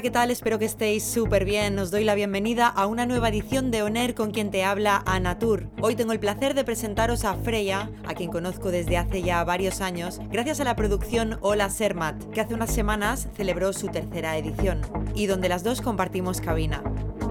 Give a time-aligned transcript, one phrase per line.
[0.00, 0.30] Hola, ¿qué tal?
[0.30, 1.78] Espero que estéis súper bien.
[1.78, 5.68] Os doy la bienvenida a una nueva edición de Oner con quien te habla Anatur.
[5.82, 9.82] Hoy tengo el placer de presentaros a Freya, a quien conozco desde hace ya varios
[9.82, 14.80] años, gracias a la producción Hola Sermat, que hace unas semanas celebró su tercera edición,
[15.14, 16.82] y donde las dos compartimos cabina.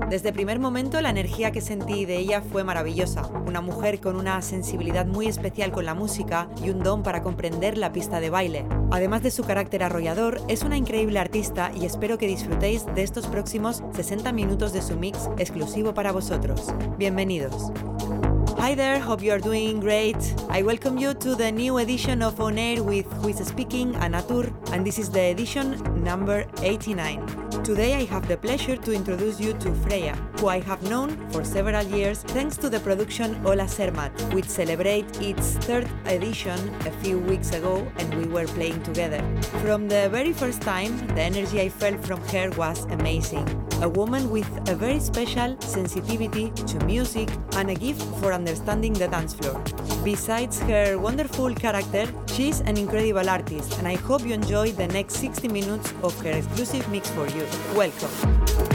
[0.10, 4.16] Desde el primer momento la energía que sentí de ella fue maravillosa, una mujer con
[4.16, 8.32] una sensibilidad muy especial con la música y un don para comprender la pista de
[8.32, 8.66] baile.
[8.90, 13.28] Además de su carácter arrollador, es una increíble artista y espero que disfrutéis de estos
[13.28, 16.74] próximos 60 minutos de su mix exclusivo para vosotros.
[16.98, 17.72] Bienvenidos.
[18.58, 20.18] Hi there, hope you are doing great.
[20.50, 24.52] I welcome you to the new edition of On Air with Who is Speaking, Anatur,
[24.74, 27.49] and this is the edition number 89.
[27.64, 31.44] Today I have the pleasure to introduce you to Freya, who I have known for
[31.44, 36.58] several years thanks to the production Hola Sermat, which celebrated its third edition
[36.88, 39.22] a few weeks ago and we were playing together.
[39.62, 43.48] From the very first time, the energy I felt from her was amazing.
[43.82, 49.08] A woman with a very special sensitivity to music and a gift for understanding the
[49.08, 49.62] dance floor.
[50.04, 55.16] Besides her wonderful character, she's an incredible artist, and I hope you enjoy the next
[55.16, 57.49] 60 minutes of her exclusive mix for you.
[57.74, 58.69] Welcome.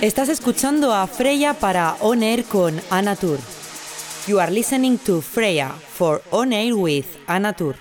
[0.00, 3.38] Estás escuchando a Freya para On Air con Anatur.
[4.26, 7.74] You are listening to Freya for On Air with Anatur.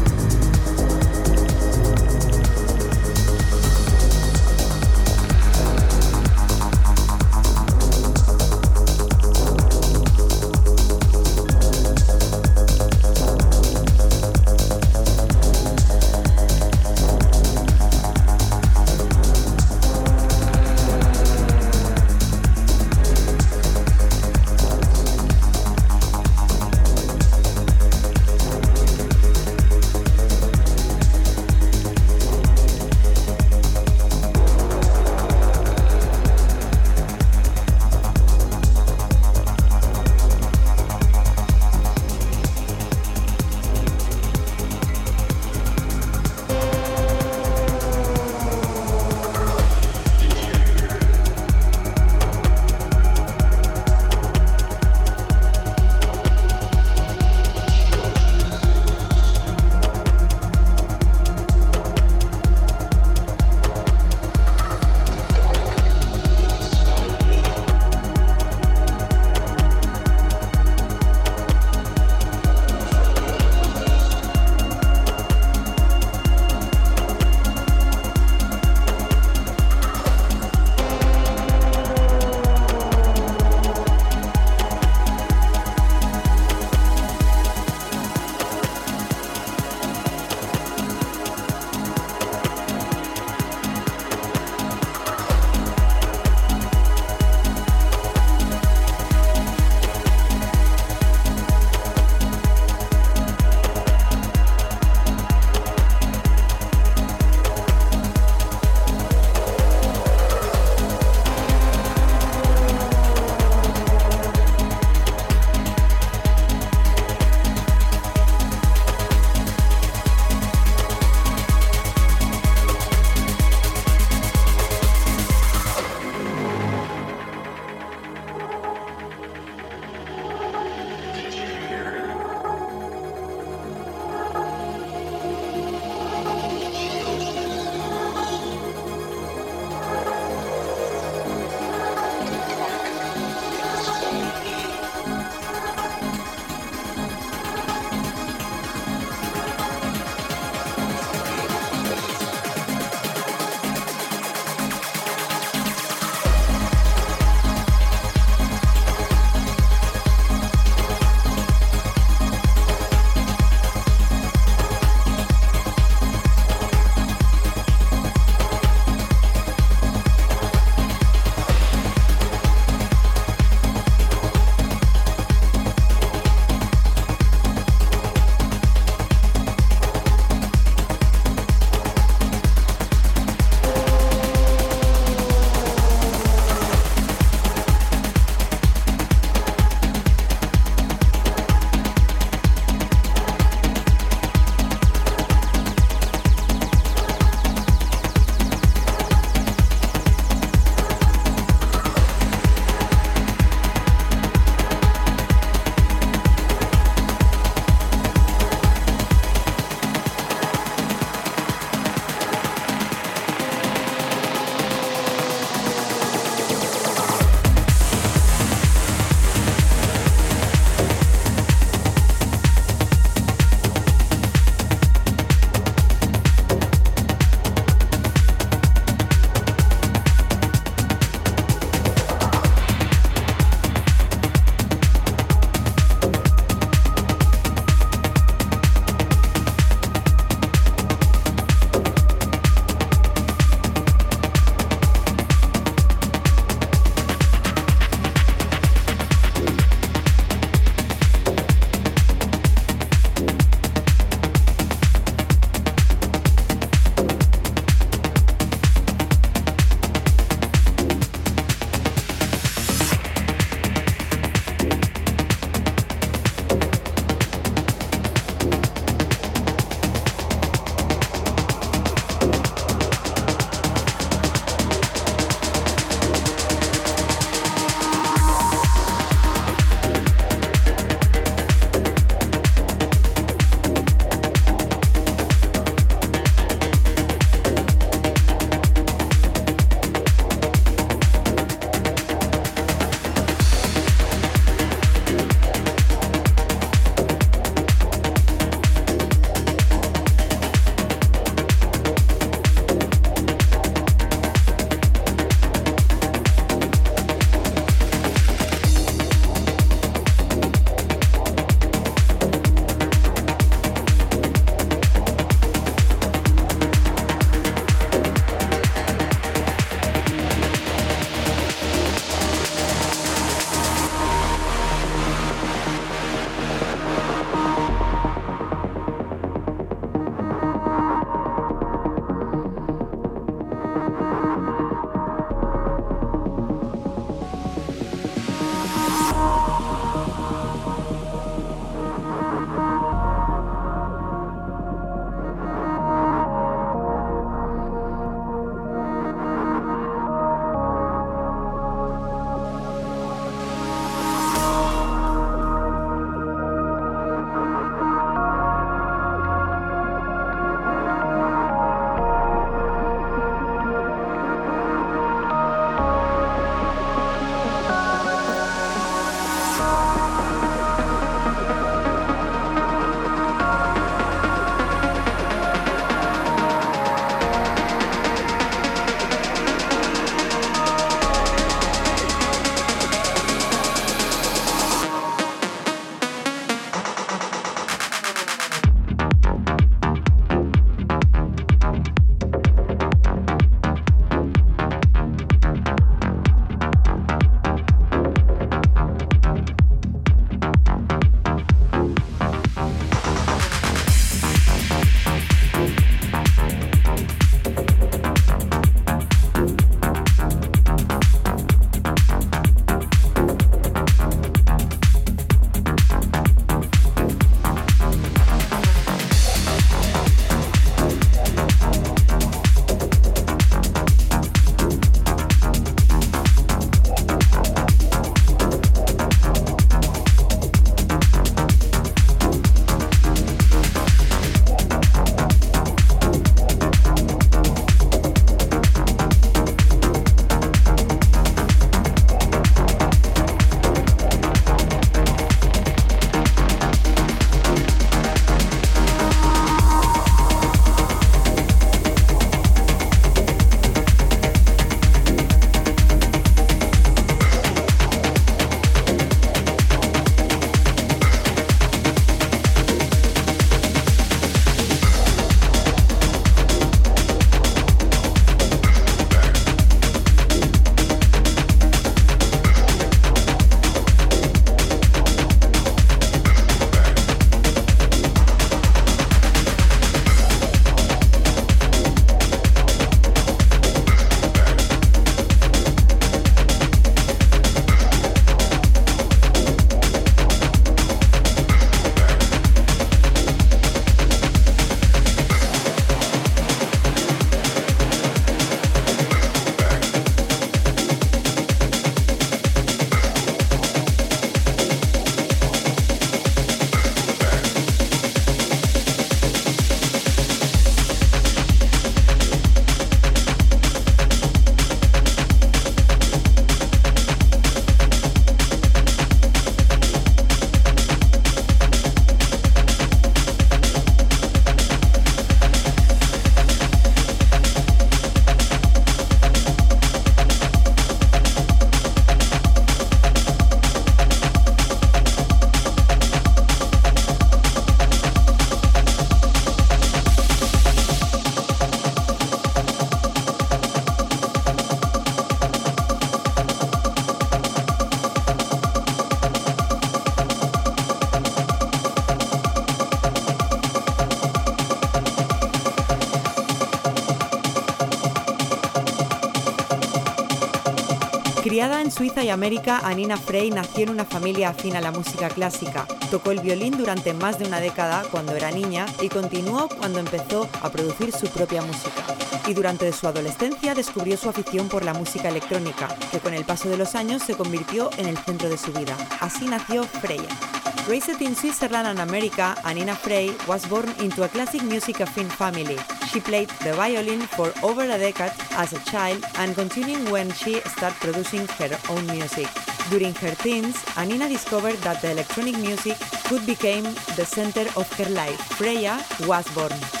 [562.01, 565.85] Suiza y América, Anina Frey nació en una familia afín a la música clásica.
[566.09, 570.49] Tocó el violín durante más de una década cuando era niña y continuó cuando empezó
[570.63, 572.01] a producir su propia música.
[572.47, 576.69] Y durante su adolescencia descubrió su afición por la música electrónica, que con el paso
[576.69, 578.97] de los años se convirtió en el centro de su vida.
[579.19, 580.60] Así nació Freya.
[580.87, 585.77] Raised in Switzerland and America, Anina Frey was born into a classic music affin family.
[586.11, 590.59] She played the violin for over a decade as a child and continuing when she
[590.61, 592.47] started producing her own music.
[592.89, 596.83] During her teens, Anina discovered that the electronic music could become
[597.15, 598.39] the center of her life.
[598.57, 600.00] Freya was born.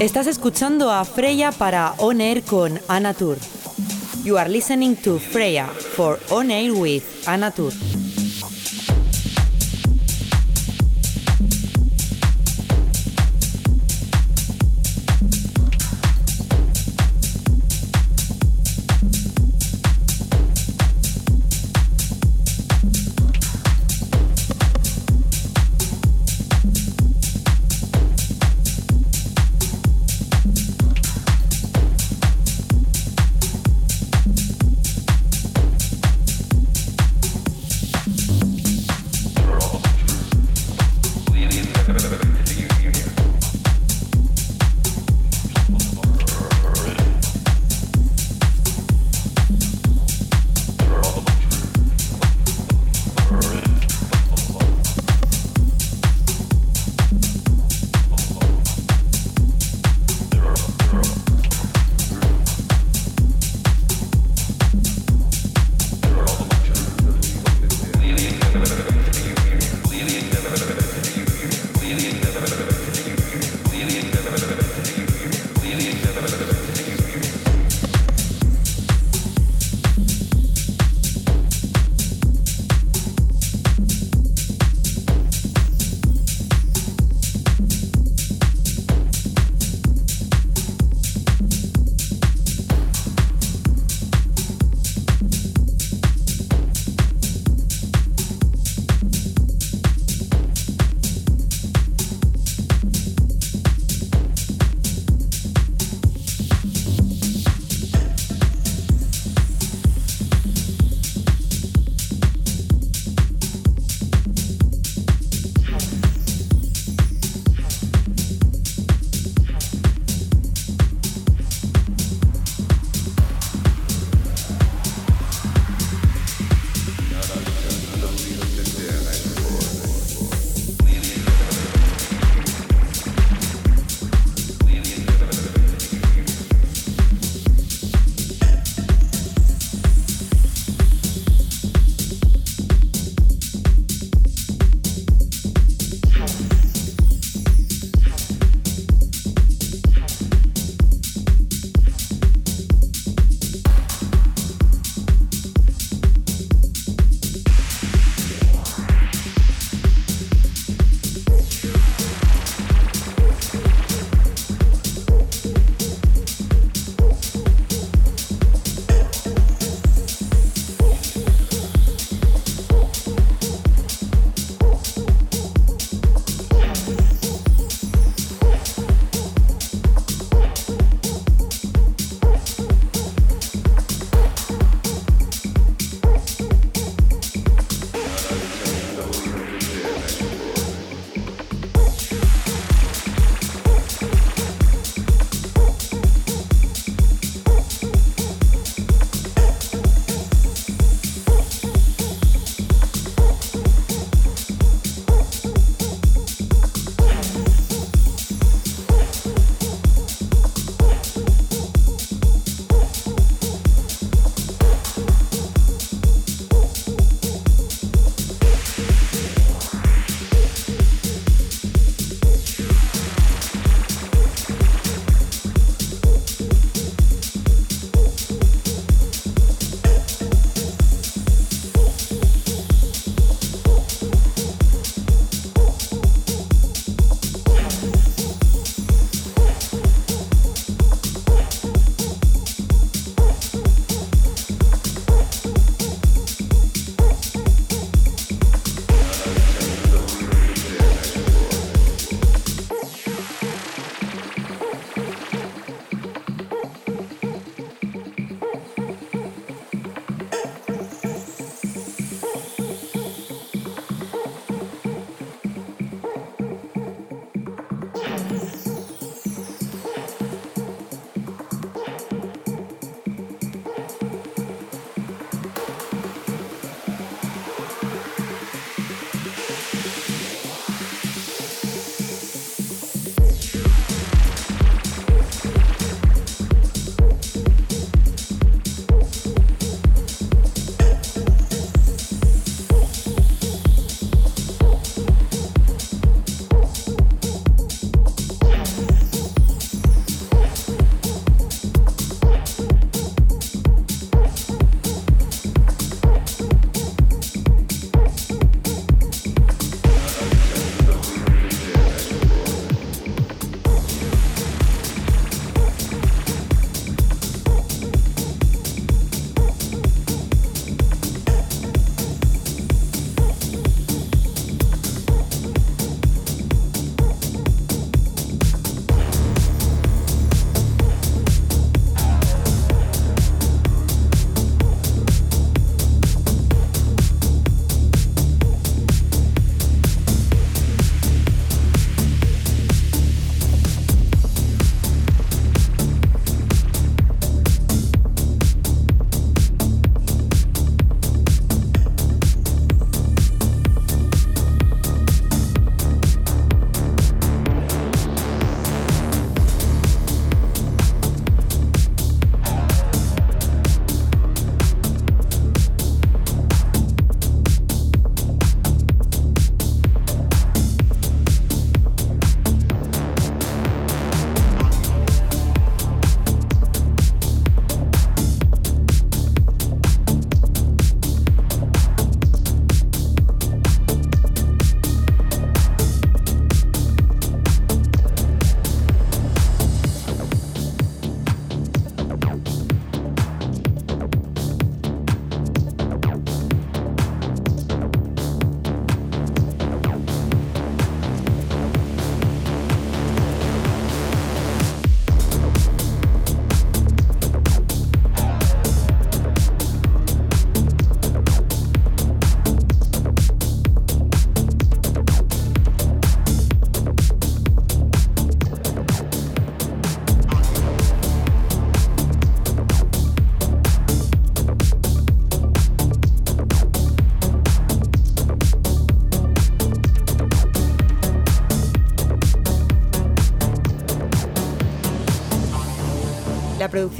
[0.00, 3.36] Estás escuchando a Freya para On Air con Anatur.
[4.22, 7.72] You are listening to Freya for On Air with Anatur.
[7.72, 7.87] La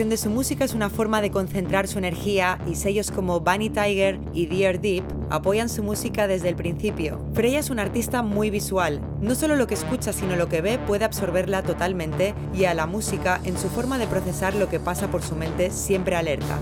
[0.06, 4.20] de su música es una forma de concentrar su energía y sellos como Bunny Tiger
[4.32, 7.20] y Dear Deep apoyan su música desde el principio.
[7.34, 9.00] Freya es una artista muy visual.
[9.20, 12.86] No solo lo que escucha, sino lo que ve puede absorberla totalmente y a la
[12.86, 16.60] música en su forma de procesar lo que pasa por su mente siempre alerta.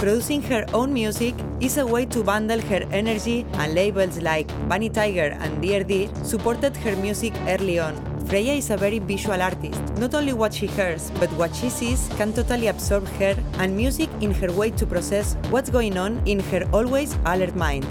[0.00, 4.90] Producing her own music is a way to bundle her energy, and labels like Bunny
[4.90, 7.94] Tiger and Dear Deep supported her music early on.
[8.26, 9.81] Freya is a very visual artist.
[10.02, 14.10] Not only what she hears, but what she sees can totally absorb her and music
[14.20, 17.86] in her way to process what's going on in her always alert mind.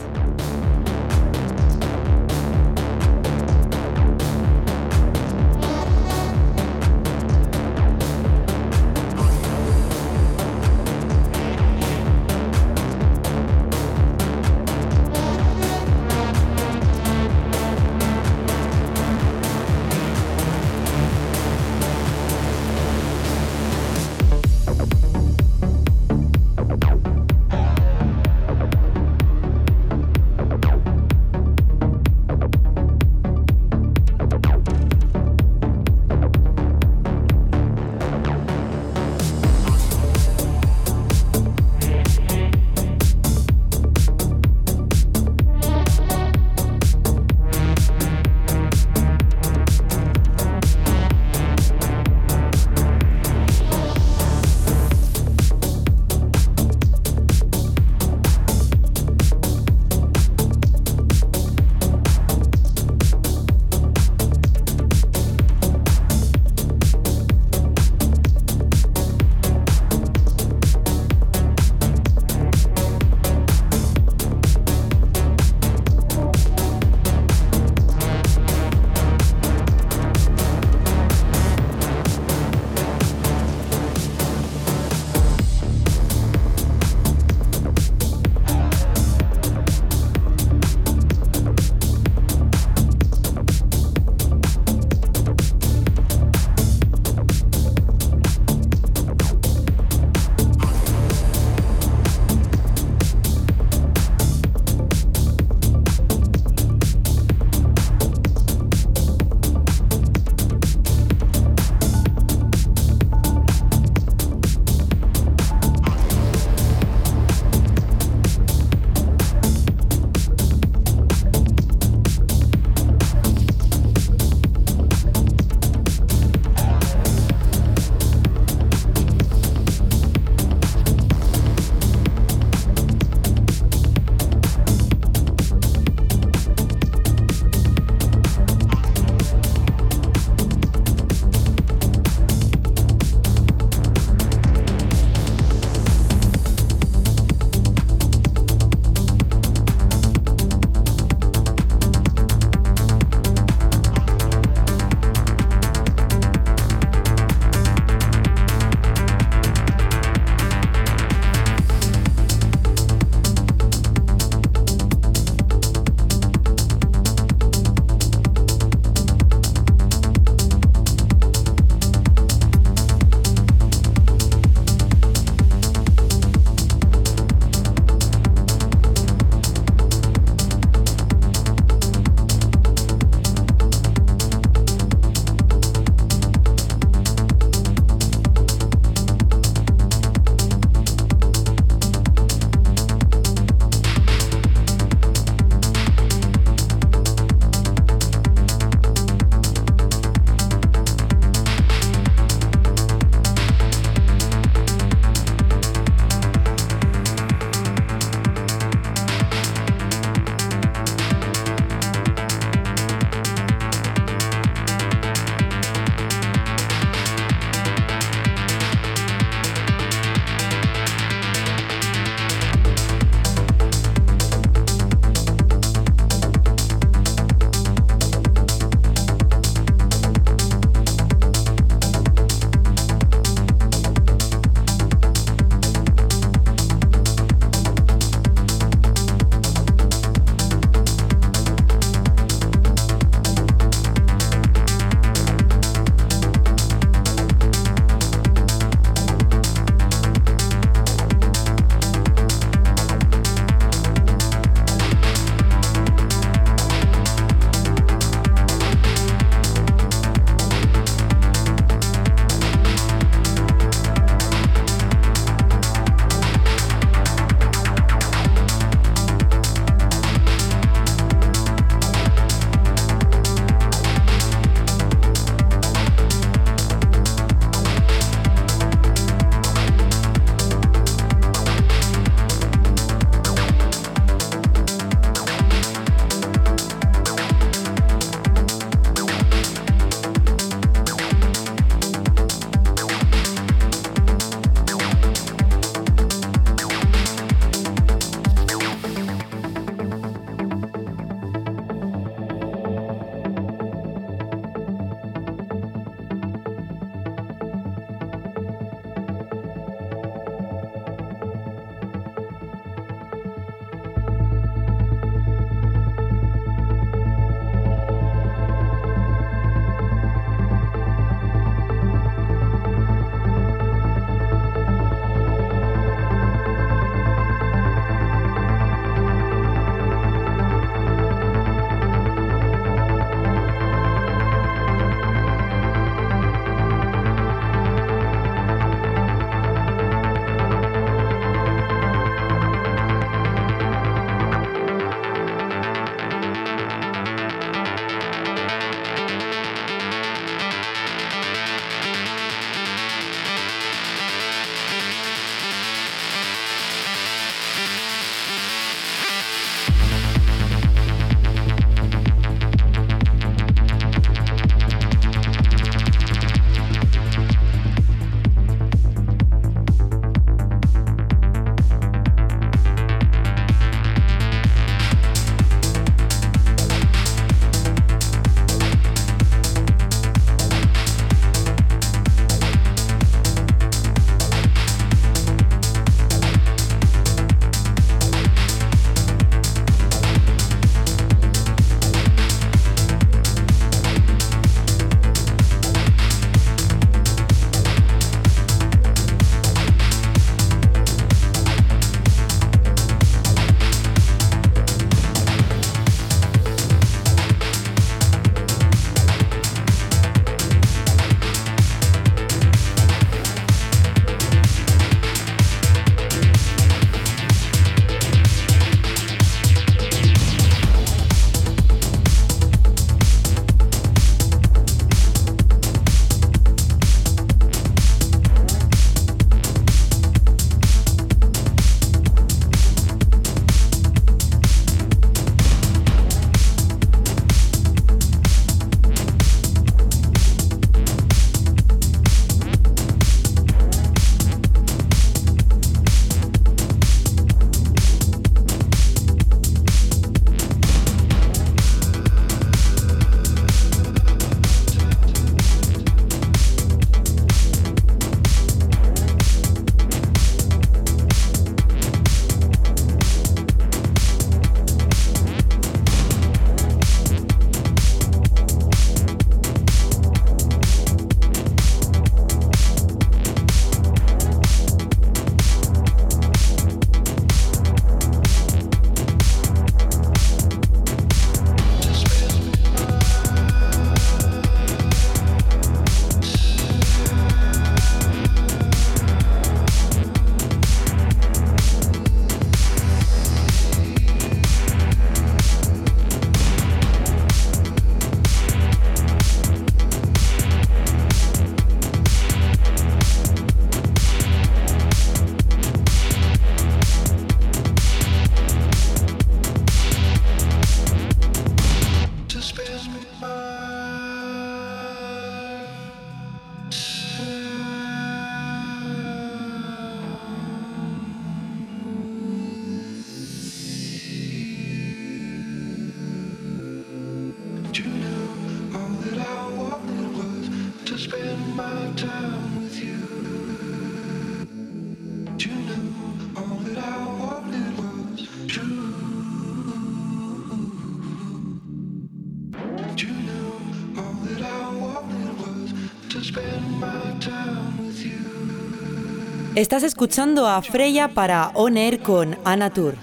[549.62, 552.96] Estás escuchando a Freya para On Air con Anatur.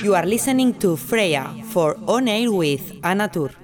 [0.00, 3.61] You are listening to Freya for On Air with Anatur.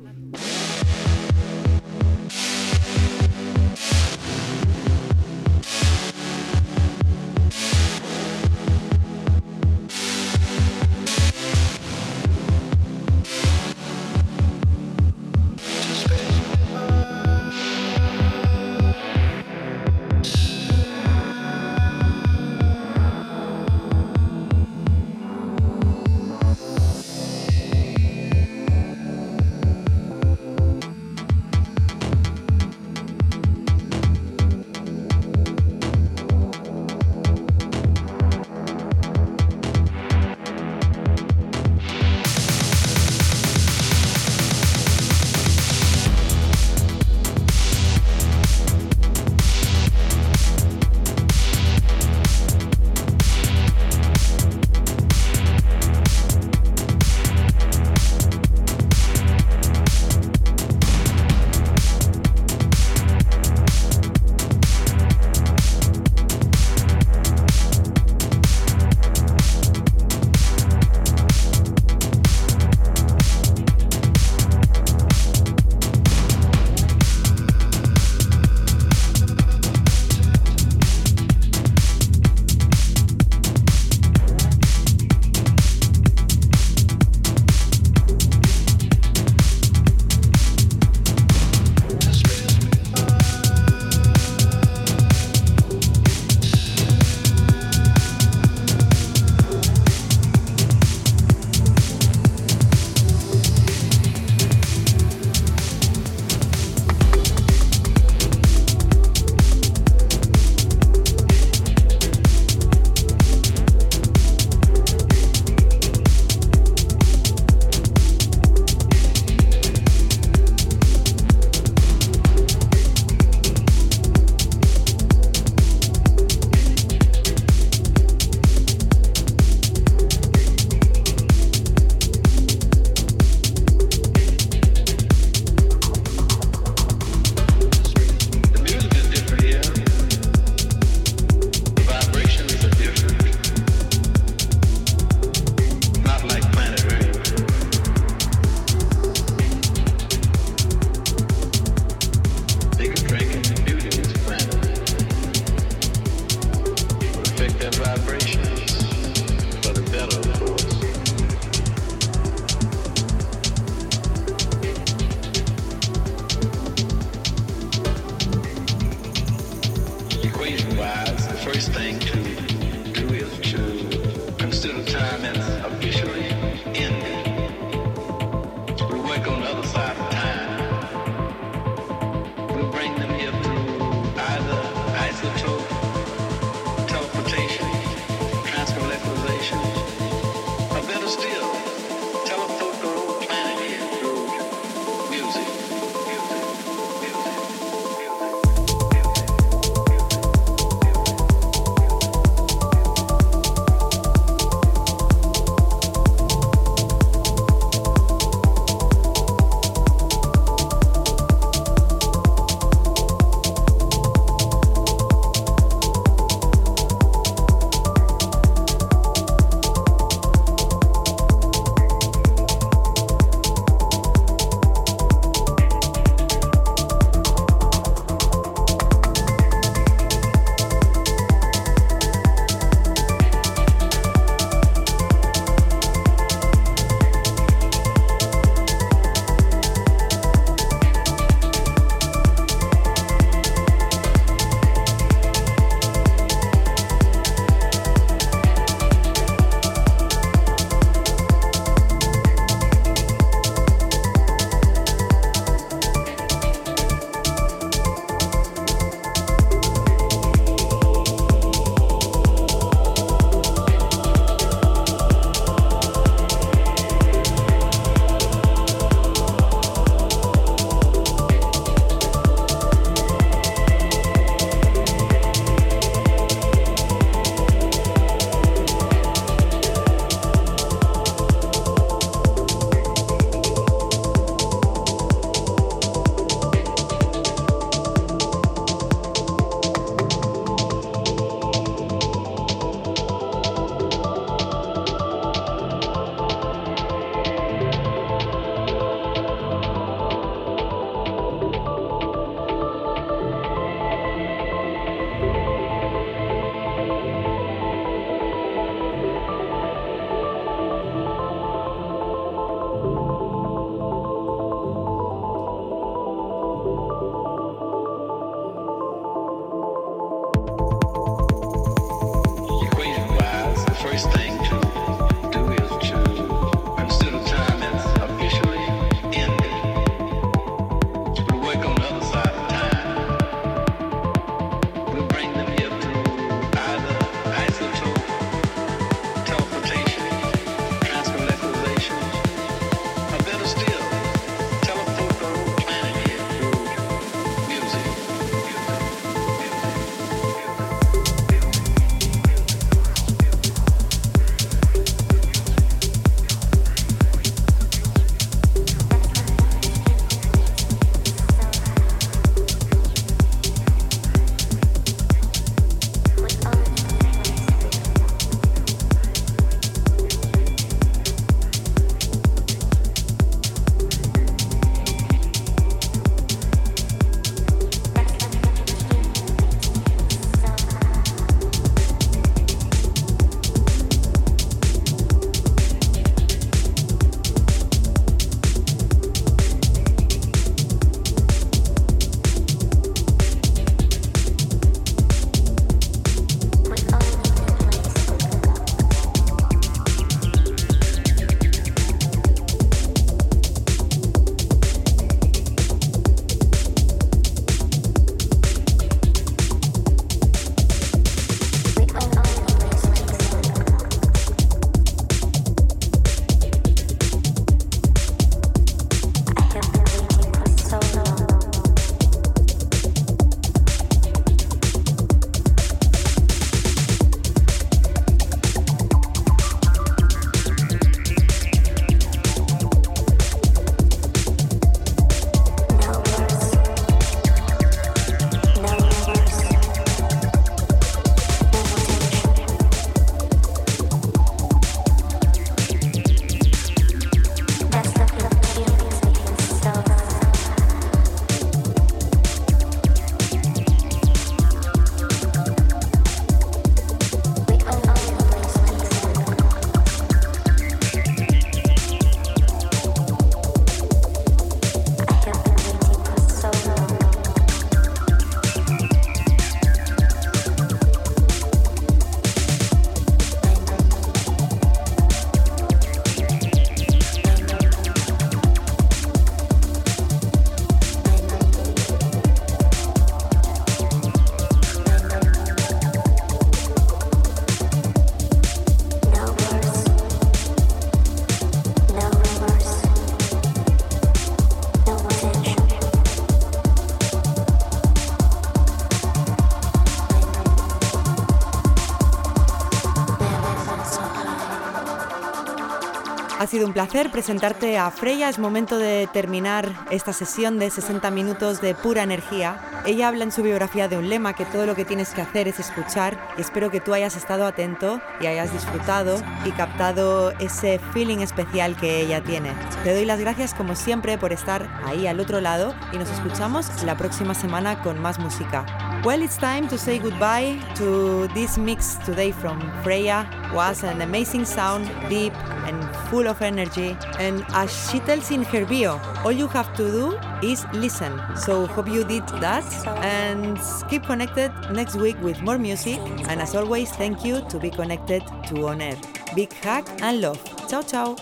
[506.59, 508.29] Sido un placer presentarte a Freya.
[508.29, 512.59] Es momento de terminar esta sesión de 60 minutos de pura energía.
[512.85, 515.47] Ella habla en su biografía de un lema que todo lo que tienes que hacer
[515.47, 516.19] es escuchar.
[516.37, 522.01] espero que tú hayas estado atento y hayas disfrutado y captado ese feeling especial que
[522.01, 522.51] ella tiene.
[522.83, 526.83] Te doy las gracias como siempre por estar ahí al otro lado y nos escuchamos
[526.83, 528.88] la próxima semana con más música.
[529.05, 533.31] Well, it's time to say goodbye to this mix today from Freya.
[533.55, 535.33] Was an amazing sound, deep
[535.67, 535.79] and
[536.11, 536.97] full of energy.
[537.19, 541.19] And as she tells in her bio, all you have to do is listen.
[541.37, 542.67] So hope you did that
[543.05, 546.01] and keep connected next week with more music.
[546.29, 548.97] And as always, thank you to be connected to On Air.
[549.35, 550.43] Big hug and love.
[550.69, 551.17] Ciao, ciao.